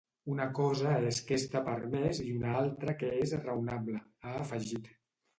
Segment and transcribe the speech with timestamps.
[0.33, 4.89] “Una cosa és què està permès i una altra què és raonable”, ha afegit.